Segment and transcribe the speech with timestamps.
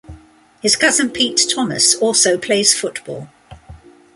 [0.63, 3.29] His cousin, Pete Thomas, also plays football.